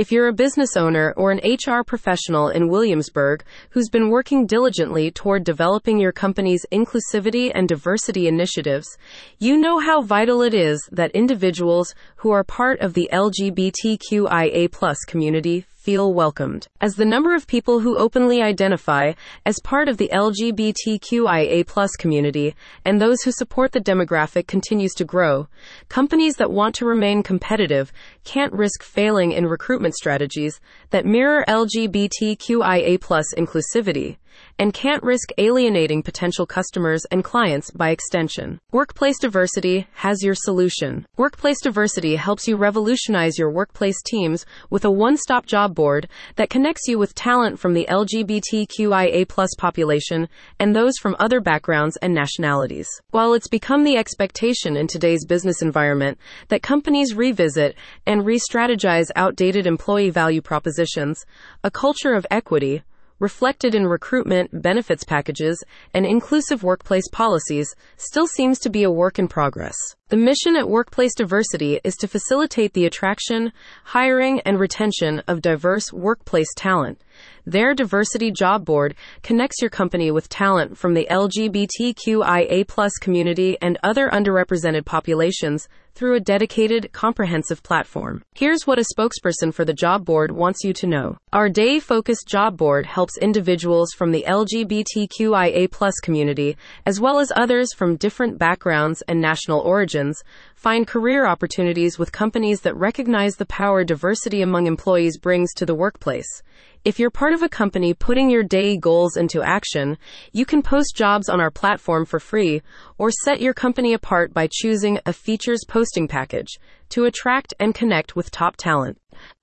If 0.00 0.10
you're 0.10 0.28
a 0.28 0.32
business 0.32 0.78
owner 0.78 1.12
or 1.14 1.30
an 1.30 1.42
HR 1.44 1.82
professional 1.84 2.48
in 2.48 2.70
Williamsburg 2.70 3.44
who's 3.68 3.90
been 3.90 4.08
working 4.08 4.46
diligently 4.46 5.10
toward 5.10 5.44
developing 5.44 5.98
your 6.00 6.10
company's 6.10 6.64
inclusivity 6.72 7.52
and 7.54 7.68
diversity 7.68 8.26
initiatives, 8.26 8.96
you 9.38 9.58
know 9.58 9.78
how 9.78 10.00
vital 10.00 10.40
it 10.40 10.54
is 10.54 10.88
that 10.90 11.10
individuals 11.10 11.94
who 12.16 12.30
are 12.30 12.42
part 12.42 12.80
of 12.80 12.94
the 12.94 13.10
LGBTQIA 13.12 14.70
community 15.06 15.66
feel 15.80 16.12
welcomed. 16.12 16.68
As 16.78 16.96
the 16.96 17.06
number 17.06 17.34
of 17.34 17.46
people 17.46 17.80
who 17.80 17.96
openly 17.96 18.42
identify 18.42 19.14
as 19.46 19.58
part 19.64 19.88
of 19.88 19.96
the 19.96 20.10
LGBTQIA 20.12 21.96
community 21.98 22.54
and 22.84 23.00
those 23.00 23.22
who 23.22 23.32
support 23.32 23.72
the 23.72 23.80
demographic 23.80 24.46
continues 24.46 24.92
to 24.92 25.06
grow, 25.06 25.48
companies 25.88 26.34
that 26.34 26.50
want 26.50 26.74
to 26.74 26.84
remain 26.84 27.22
competitive 27.22 27.94
can't 28.24 28.52
risk 28.52 28.82
failing 28.82 29.32
in 29.32 29.46
recruitment 29.46 29.94
strategies 29.94 30.60
that 30.90 31.06
mirror 31.06 31.46
LGBTQIA 31.48 33.00
inclusivity 33.38 34.18
and 34.58 34.74
can't 34.74 35.02
risk 35.02 35.30
alienating 35.38 36.02
potential 36.02 36.46
customers 36.46 37.04
and 37.10 37.24
clients 37.24 37.70
by 37.70 37.90
extension. 37.90 38.60
Workplace 38.72 39.18
Diversity 39.18 39.86
has 39.94 40.22
your 40.22 40.34
solution. 40.34 41.06
Workplace 41.16 41.60
Diversity 41.62 42.16
helps 42.16 42.46
you 42.46 42.56
revolutionize 42.56 43.38
your 43.38 43.50
workplace 43.50 44.00
teams 44.02 44.44
with 44.68 44.84
a 44.84 44.90
one-stop 44.90 45.46
job 45.46 45.74
board 45.74 46.08
that 46.36 46.50
connects 46.50 46.86
you 46.86 46.98
with 46.98 47.14
talent 47.14 47.58
from 47.58 47.74
the 47.74 47.86
LGBTQIA 47.88 49.26
population 49.58 50.28
and 50.58 50.74
those 50.74 50.98
from 50.98 51.16
other 51.18 51.40
backgrounds 51.40 51.96
and 51.98 52.14
nationalities. 52.14 52.88
While 53.10 53.34
it's 53.34 53.48
become 53.48 53.84
the 53.84 53.96
expectation 53.96 54.76
in 54.76 54.86
today's 54.86 55.24
business 55.24 55.62
environment 55.62 56.18
that 56.48 56.62
companies 56.62 57.14
revisit 57.14 57.76
and 58.06 58.26
re-strategize 58.26 59.10
outdated 59.16 59.66
employee 59.66 60.10
value 60.10 60.42
propositions, 60.42 61.24
a 61.64 61.70
culture 61.70 62.14
of 62.14 62.26
equity, 62.30 62.82
reflected 63.20 63.74
in 63.74 63.86
recruitment, 63.86 64.62
benefits 64.62 65.04
packages, 65.04 65.62
and 65.94 66.04
inclusive 66.04 66.64
workplace 66.64 67.06
policies, 67.12 67.72
still 67.96 68.26
seems 68.26 68.58
to 68.58 68.70
be 68.70 68.82
a 68.82 68.90
work 68.90 69.18
in 69.18 69.28
progress. 69.28 69.76
The 70.08 70.16
mission 70.16 70.56
at 70.56 70.68
Workplace 70.68 71.14
Diversity 71.14 71.78
is 71.84 71.94
to 71.96 72.08
facilitate 72.08 72.72
the 72.72 72.86
attraction, 72.86 73.52
hiring, 73.84 74.40
and 74.40 74.58
retention 74.58 75.22
of 75.28 75.40
diverse 75.40 75.92
workplace 75.92 76.52
talent. 76.56 77.00
Their 77.46 77.74
diversity 77.74 78.32
job 78.32 78.64
board 78.64 78.96
connects 79.22 79.60
your 79.60 79.70
company 79.70 80.10
with 80.10 80.28
talent 80.28 80.78
from 80.78 80.94
the 80.94 81.06
LGBTQIA 81.10 82.66
community 83.00 83.56
and 83.62 83.78
other 83.84 84.08
underrepresented 84.08 84.84
populations 84.84 85.68
through 85.94 86.14
a 86.14 86.20
dedicated, 86.20 86.92
comprehensive 86.92 87.62
platform. 87.62 88.22
Here's 88.34 88.66
what 88.66 88.78
a 88.78 88.84
spokesperson 88.96 89.52
for 89.52 89.64
the 89.64 89.72
job 89.72 90.04
board 90.04 90.30
wants 90.30 90.64
you 90.64 90.72
to 90.74 90.86
know. 90.86 91.18
Our 91.32 91.48
day 91.48 91.80
focused 91.80 92.26
job 92.26 92.56
board 92.56 92.86
helps 92.86 93.18
individuals 93.18 93.92
from 93.92 94.10
the 94.12 94.24
LGBTQIA 94.26 95.70
community, 96.02 96.56
as 96.86 97.00
well 97.00 97.18
as 97.18 97.32
others 97.36 97.72
from 97.72 97.96
different 97.96 98.38
backgrounds 98.38 99.02
and 99.08 99.20
national 99.20 99.60
origins, 99.60 100.22
find 100.54 100.86
career 100.86 101.26
opportunities 101.26 101.98
with 101.98 102.12
companies 102.12 102.60
that 102.62 102.76
recognize 102.76 103.36
the 103.36 103.46
power 103.46 103.84
diversity 103.84 104.42
among 104.42 104.66
employees 104.66 105.18
brings 105.18 105.52
to 105.54 105.66
the 105.66 105.74
workplace. 105.74 106.42
If 106.82 106.98
you're 106.98 107.10
part 107.10 107.34
of 107.34 107.42
a 107.42 107.48
company 107.48 107.92
putting 107.92 108.30
your 108.30 108.42
day 108.42 108.78
goals 108.78 109.18
into 109.18 109.42
action, 109.42 109.98
you 110.32 110.46
can 110.46 110.62
post 110.62 110.96
jobs 110.96 111.28
on 111.28 111.38
our 111.38 111.50
platform 111.50 112.06
for 112.06 112.18
free 112.18 112.62
or 112.96 113.10
set 113.10 113.42
your 113.42 113.52
company 113.52 113.92
apart 113.92 114.32
by 114.32 114.48
choosing 114.50 114.98
a 115.04 115.12
features 115.12 115.60
posting 115.90 116.06
package 116.06 116.60
to 116.88 117.04
attract 117.04 117.52
and 117.58 117.74
connect 117.74 118.14
with 118.14 118.30
top 118.30 118.56
talent. 118.56 118.96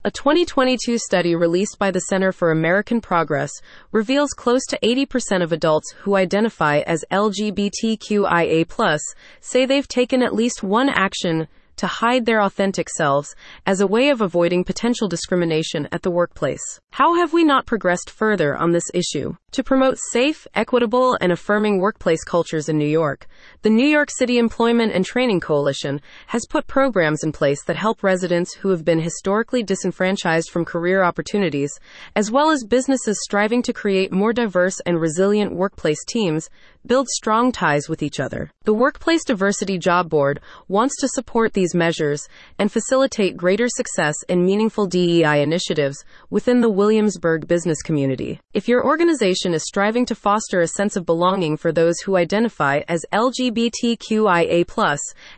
A 0.05 0.11
2022 0.11 0.97
study 0.97 1.35
released 1.35 1.77
by 1.77 1.91
the 1.91 1.99
Center 1.99 2.31
for 2.31 2.51
American 2.51 3.01
Progress 3.01 3.51
reveals 3.91 4.29
close 4.29 4.65
to 4.69 4.79
80% 4.79 5.43
of 5.43 5.51
adults 5.51 5.93
who 5.99 6.15
identify 6.15 6.79
as 6.79 7.03
LGBTQIA+, 7.11 8.99
say 9.41 9.65
they've 9.65 9.87
taken 9.89 10.23
at 10.23 10.33
least 10.33 10.63
one 10.63 10.87
action 10.87 11.49
to 11.77 11.87
hide 11.87 12.25
their 12.25 12.41
authentic 12.41 12.89
selves 12.89 13.35
as 13.65 13.81
a 13.81 13.87
way 13.87 14.09
of 14.09 14.21
avoiding 14.21 14.63
potential 14.63 15.07
discrimination 15.07 15.87
at 15.91 16.01
the 16.01 16.11
workplace. 16.11 16.81
How 16.91 17.15
have 17.15 17.33
we 17.33 17.43
not 17.43 17.65
progressed 17.65 18.09
further 18.09 18.55
on 18.55 18.71
this 18.71 18.89
issue? 18.93 19.35
To 19.51 19.63
promote 19.63 19.97
safe, 20.11 20.45
equitable, 20.53 21.17
and 21.21 21.31
affirming 21.31 21.79
workplace 21.79 22.23
cultures 22.23 22.69
in 22.69 22.77
New 22.77 22.87
York, 22.87 23.27
the 23.61 23.69
New 23.69 23.87
York 23.87 24.09
City 24.11 24.37
Employment 24.37 24.91
and 24.93 25.05
Training 25.05 25.39
Coalition 25.39 26.01
has 26.27 26.45
put 26.49 26.67
programs 26.67 27.23
in 27.23 27.31
place 27.31 27.63
that 27.63 27.75
help 27.75 28.03
residents 28.03 28.53
who 28.53 28.69
have 28.69 28.83
been 28.83 28.99
historically 28.99 29.63
disenfranchised 29.63 30.49
from 30.49 30.65
career 30.65 31.01
opportunities, 31.03 31.71
as 32.15 32.29
well 32.29 32.51
as 32.51 32.65
businesses 32.65 33.19
striving 33.23 33.61
to 33.63 33.73
create 33.73 34.11
more 34.11 34.33
diverse 34.33 34.79
and 34.85 34.99
resilient 34.99 35.55
workplace 35.55 36.03
teams, 36.05 36.49
build 36.87 37.07
strong 37.09 37.51
ties 37.51 37.89
with 37.89 38.01
each 38.01 38.19
other. 38.19 38.49
The 38.63 38.73
Workplace 38.73 39.23
Diversity 39.23 39.77
Job 39.77 40.09
Board 40.09 40.39
wants 40.67 40.95
to 41.01 41.07
support 41.09 41.53
these 41.53 41.75
measures 41.75 42.27
and 42.57 42.71
facilitate 42.71 43.37
greater 43.37 43.67
success 43.67 44.15
in 44.29 44.45
meaningful 44.45 44.87
DEI 44.87 45.41
initiatives 45.41 46.03
within 46.29 46.61
the 46.61 46.69
Williamsburg 46.69 47.47
business 47.47 47.81
community. 47.81 48.39
If 48.53 48.67
your 48.67 48.85
organization 48.85 49.53
is 49.53 49.63
striving 49.63 50.05
to 50.07 50.15
foster 50.15 50.61
a 50.61 50.67
sense 50.67 50.95
of 50.95 51.05
belonging 51.05 51.57
for 51.57 51.71
those 51.71 51.99
who 51.99 52.15
identify 52.15 52.81
as 52.87 53.05
LGBTQIA, 53.13 54.65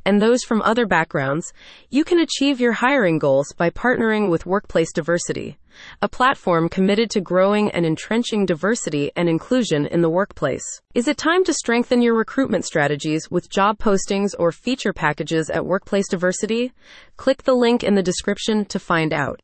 and 0.05 0.21
those 0.21 0.43
from 0.43 0.61
other 0.61 0.85
backgrounds, 0.85 1.53
you 1.89 2.03
can 2.03 2.19
achieve 2.19 2.59
your 2.59 2.73
hiring 2.73 3.19
goals 3.19 3.53
by 3.57 3.69
partnering 3.69 4.29
with 4.29 4.45
Workplace 4.45 4.91
Diversity 4.93 5.57
a 6.01 6.09
platform 6.09 6.69
committed 6.69 7.11
to 7.11 7.21
growing 7.21 7.69
and 7.71 7.85
entrenching 7.85 8.45
diversity 8.45 9.11
and 9.15 9.29
inclusion 9.29 9.85
in 9.85 10.01
the 10.01 10.09
workplace. 10.09 10.63
Is 10.95 11.07
it 11.07 11.17
time 11.17 11.43
to 11.43 11.53
strengthen 11.53 12.01
your 12.01 12.15
recruitment 12.15 12.65
strategies 12.65 13.29
with 13.29 13.51
job 13.51 13.77
postings 13.77 14.33
or 14.39 14.51
feature 14.51 14.93
packages 14.93 15.51
at 15.51 15.65
Workplace 15.65 16.07
Diversity? 16.09 16.73
Click 17.17 17.43
the 17.43 17.53
link 17.53 17.83
in 17.83 17.93
the 17.93 18.01
description 18.01 18.65
to 18.65 18.79
find 18.79 19.13
out. 19.13 19.37